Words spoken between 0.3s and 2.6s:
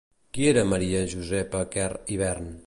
Qui era Maria Josepa Quer Ivern?